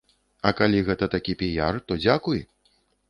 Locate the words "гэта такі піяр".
0.87-1.77